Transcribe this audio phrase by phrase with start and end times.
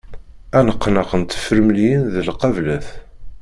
[0.57, 2.87] Aneqneq n tefremliyin d lqablat.